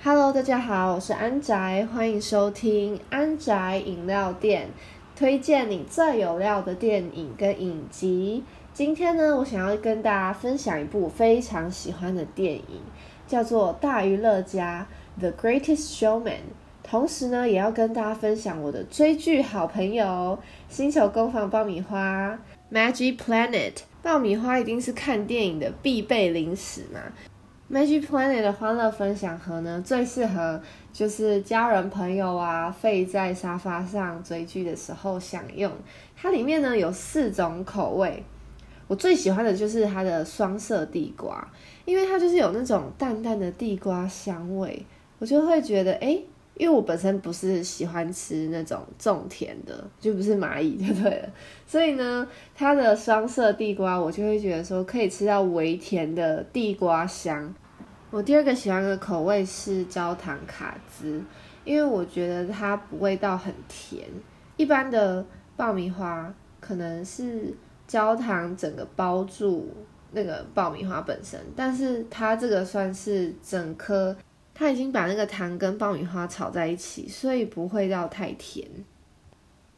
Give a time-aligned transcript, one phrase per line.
[0.00, 4.68] Hello，大家好，我是安宅，欢迎收听安宅饮料店，
[5.16, 8.44] 推荐你最有料的电影跟影集。
[8.72, 12.80] 今天呢，我想要跟大家分享一部非常喜欢的电影，
[13.26, 14.86] 叫做《大娱乐家》
[15.20, 16.42] The Greatest Showman。
[16.84, 20.38] 同时呢，也要跟大家分享我的追剧好朋友——
[20.70, 22.38] 星球工坊爆米花
[22.70, 23.72] Magic Planet。
[24.00, 27.00] 爆米花一定是看电影的必备零食嘛。
[27.70, 30.58] Magic Planet 的欢乐分享盒呢，最适合
[30.90, 35.70] 就是家人朋友啊，废在沙发上追剧的时候享用。
[36.16, 38.24] 它里面呢有四种口味，
[38.86, 41.46] 我最喜欢的就是它的双色地瓜，
[41.84, 44.86] 因为它就是有那种淡淡的地瓜香味，
[45.18, 46.18] 我就会觉得哎。
[46.58, 51.28] 因为我本身不是喜欢吃那种种甜的，就不是蚂蚁就对了，
[51.66, 57.54] 所以呢，它的双色地瓜我就会觉得说可以吃到微甜的地瓜香。
[58.10, 61.22] 我第二个喜欢的口味是焦糖卡兹，
[61.64, 64.04] 因为我觉得它味道很甜。
[64.56, 65.24] 一般的
[65.56, 67.54] 爆米花可能是
[67.86, 69.72] 焦糖整个包住
[70.10, 74.16] 那个爆米花本身，但是它这个算是整颗。
[74.58, 78.66] 它已经把那个糖跟爆米花炒在一起，所以不会到太甜。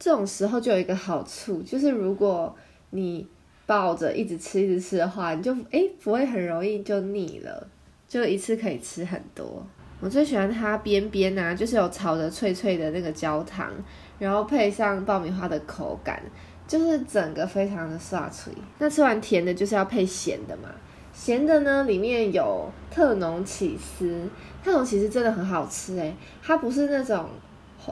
[0.00, 2.52] 这种时候就有一个好处，就是如果
[2.90, 3.24] 你
[3.66, 7.68] 抱着一直吃一直吃的话，你就诶不会很容易就腻了，
[8.08, 9.64] 就一次可以吃很多。
[10.00, 13.72] 我最喜欢它边边啊，就是有炒的脆脆的那个焦糖，
[14.18, 16.20] 然后配上爆米花的口感，
[16.66, 18.52] 就是整个非常的刷脆。
[18.80, 20.68] 那吃完甜的，就是要配咸的嘛。
[21.14, 24.28] 咸的呢，里面有特浓起司，
[24.62, 27.26] 特浓起司真的很好吃诶，它不是那种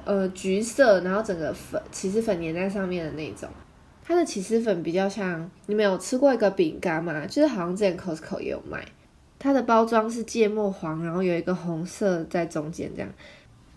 [0.05, 3.48] 呃橘色，然后整个粉起司粉粘在上面的那种，
[4.05, 7.25] 它的起司粉比较像，你们有吃过一个饼干吗？
[7.27, 8.84] 就是好像之前 Costco 也有卖，
[9.39, 13.09] 它的包装是芥末黄，然后有一个红色在中间这样，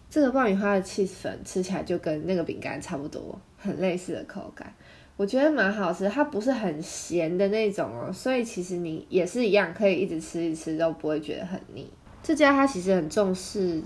[0.09, 4.74] 这个爆米花的起司粉吃起来就跟那个饼干差不多，很类似的口感。
[5.18, 11.90] 我觉得蛮好吃，它不是很咸的那种哦，所以其实你也是一样，可以一直吃一吃都不会觉得很腻。
[12.22, 13.81] 这家它其实很重视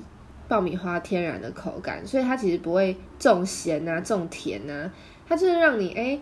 [0.47, 4.91] 爆米花天然的口感，所以它其实不会重咸啊、重甜啊，
[5.27, 6.19] 它就是让你哎，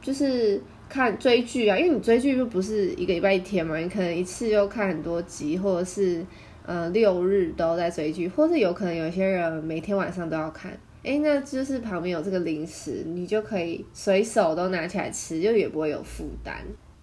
[0.00, 6.24] 就是看追剧啊，因为你追剧又不是一个礼拜一天嘛，你可能一次又看很多集，或者是
[6.64, 10.72] 呃六日都在追剧，或是有可能有些人每天晚上都要看。
[11.02, 16.56] 哎，那就是旁边有这个零食，你就可以随手都拿起来吃，就也不会有负担。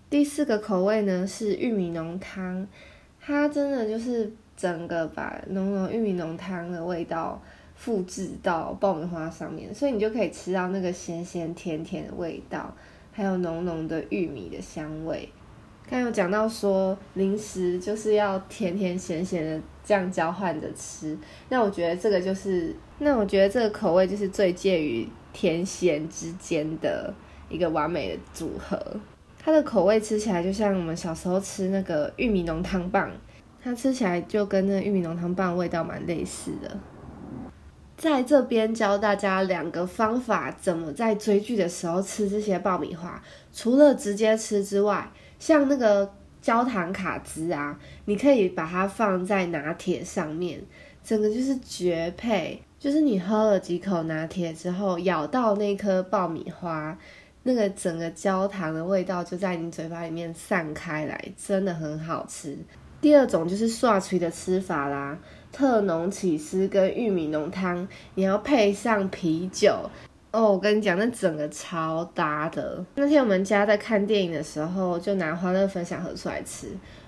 [0.09, 2.68] 第四个口味呢是玉米浓汤，
[3.19, 7.41] 它真的就是整个把浓浓玉米浓汤的味道
[7.75, 12.74] 复制到爆米花上面，所以你就可以吃到那个咸咸甜甜的味道，
[13.12, 15.28] 还有浓浓的玉米的香味。
[15.90, 21.18] 刚有讲到说零食就是要甜甜咸咸的这样交换着吃，
[21.50, 22.75] 那我觉得这个就是。
[23.00, 27.14] 那我觉得这个口味就是最介于甜咸之间的
[27.47, 28.76] 一个完美的组合。
[29.38, 33.12] 它的口味吃起来就像我们小时候吃那个玉米浓汤棒，
[33.64, 36.76] 它吃起来就跟那玉米浓汤棒味道蛮类似的。
[37.96, 43.22] 在这边教大家两个方法，怎么在追剧的时候吃这些爆米花。
[43.53, 45.08] 除了直接吃之外，
[45.40, 46.12] 像那个
[46.42, 50.62] 焦糖卡兹啊，你可以把它放在拿铁上面，
[51.03, 52.62] 整个就是绝配。
[52.80, 56.96] 就是你喝了几口拿铁之后，咬到那颗爆米花，
[57.42, 62.56] 那个整个焦糖的味道就在你嘴巴里面散开来，真的很好吃。
[63.02, 65.18] 第二种就是刷脆的吃法啦，
[65.52, 69.90] 特浓起司跟玉米浓汤，你要配上啤酒
[70.32, 70.52] 哦。
[70.52, 72.84] 我跟你讲，那整个超搭的。
[72.96, 76.68] 那天我们家在看电影的时候，就拿欢乐分享盒出来吃，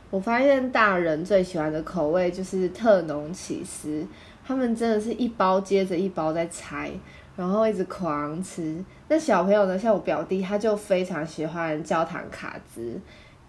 [0.09, 4.06] 我发现大人最喜欢的口味就是特浓起司。
[4.46, 6.91] 他们真的是一包接着一包在拆，
[7.35, 8.84] 然后一直狂吃。
[9.07, 13.00] 那小朋友呢，像我表弟，他就非常喜欢焦糖卡兹，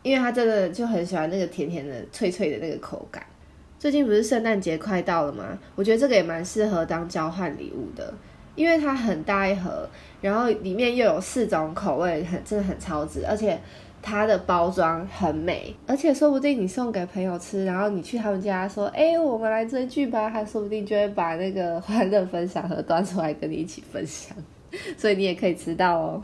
[0.02, 3.24] 因为他真的就很喜欢那个甜甜的、脆脆的那个口感。
[3.78, 5.58] 最近不是圣诞节快到了吗？
[5.74, 8.12] 我觉得这个也蛮适合当交换礼物的，
[8.54, 9.88] 因为它很大一盒，
[10.20, 13.58] 然后里面又有四种口味，很真的很超值，而且。
[14.02, 24.34] 它的包装很美，而且说不定你送给朋友吃，然后你去他们家说：“哎，我们来追剧吧。”他说不定就会把那个欢乐分享盒端出来跟你一起分享，
[24.96, 26.22] 所以你也可以吃到哦。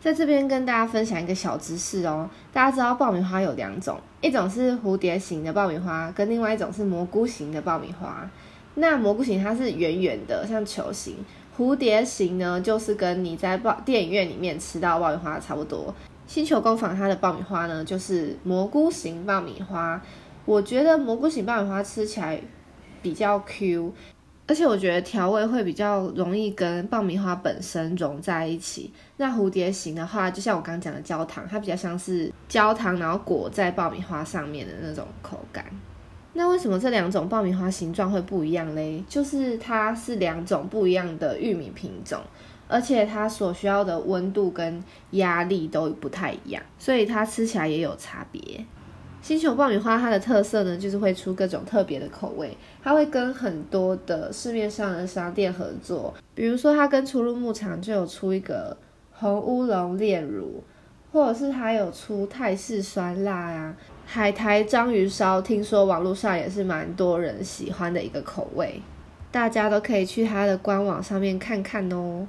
[0.00, 8.30] 在这边跟大家分享一个小知识哦，大家知道爆米花有两种，一种是蝴蝶形的爆米花，跟另外一种是蘑菇型的爆米花。
[8.76, 11.14] 那蘑菇型它是圆圆的，像球形；
[11.58, 15.92] 蝴蝶形呢，就是跟你在爆电影院里面吃到爆米花差不多。
[16.24, 20.00] 星球工坊它的爆米花呢，就是蘑菇型爆米花。
[20.44, 22.40] 我觉得蘑菇型爆米花吃起来
[23.02, 23.92] 比较 Q，
[24.46, 28.92] 而且我觉得调味会比较容易跟爆米花本身融在一起。
[29.16, 35.64] 那蝴蝶形的话，就像我刚刚讲的焦糖，它比较像是焦糖，然后裹在爆米花上面的那种口感。
[36.38, 39.02] 那为什么这两种爆米花形状会不一样嘞？
[39.08, 42.20] 就是它是两种不一样的玉米品种，
[42.68, 44.80] 而且它所需要的温度跟
[45.10, 48.64] 压力都不太一样，所以它吃起来也有差别。
[49.20, 58.76] 星球爆米花它的特色呢，就是会出各种特别的口味，它会跟很多的市面上的商店合作，比如说它跟初入牧场就有出一个
[59.10, 60.62] 红乌龙炼乳，
[61.12, 63.74] 或者是它有出泰式酸辣呀。
[64.06, 68.80] 海苔章鱼烧，听说网络上也是蛮多人喜欢的一个口味，
[69.30, 72.26] 大家都可以去它的官网上面看看哦。